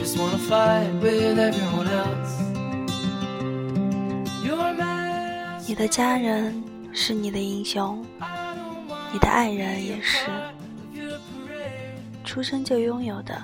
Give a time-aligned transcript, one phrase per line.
[0.00, 2.40] just wanna fight with everyone else.
[4.42, 6.64] You're my 你的家人
[6.94, 8.02] 是你的英雄，
[9.12, 10.30] 你的爱人也是。
[12.24, 13.38] 出生就拥有的，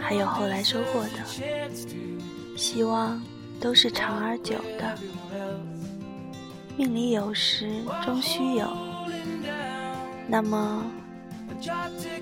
[0.00, 3.22] 还有后来收获的，希望
[3.60, 4.98] 都是长而久的。
[6.76, 7.70] 命里有时
[8.04, 8.68] 终须有，
[10.26, 10.84] 那么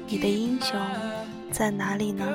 [0.07, 0.79] 你的英雄
[1.51, 2.27] 在哪里呢？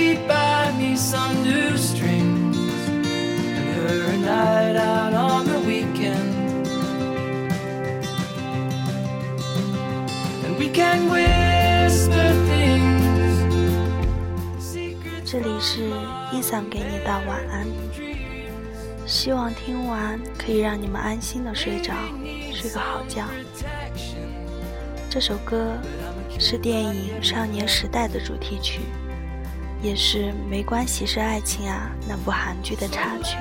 [0.00, 2.56] Maybe buy me some new strings
[2.88, 6.66] and her a night out on the weekend.
[10.46, 13.42] And we can whisper things.
[14.58, 15.90] Secrets 这里是
[16.32, 17.66] 伊桑给你道晚安，
[19.06, 21.92] 希望听完可以让你们安心的睡着，
[22.54, 23.26] 睡个好觉。
[25.10, 25.76] 这首歌
[26.38, 28.80] 是电影《少年时代》的主题曲，
[29.82, 33.36] 也是没关系是爱情啊那部韩剧的插曲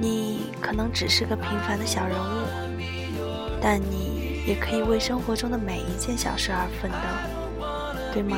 [0.00, 2.46] 你可能只是个平凡的小人物
[3.60, 6.96] 但你也可以为生活中的每一件小事而奋斗
[8.12, 8.36] 对吗？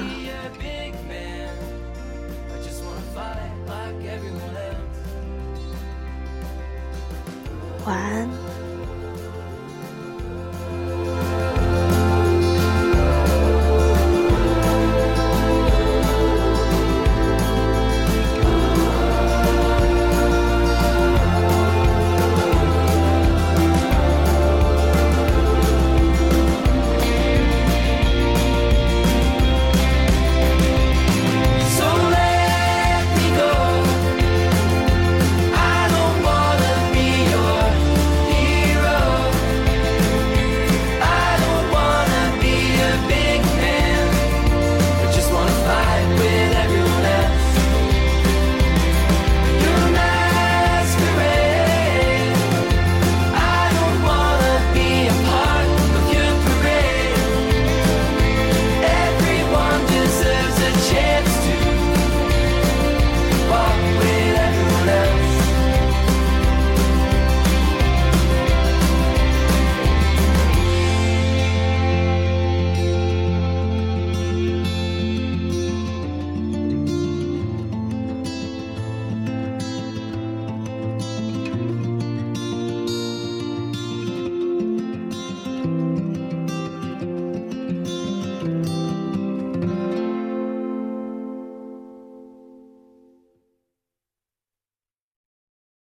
[7.87, 8.29] 晚安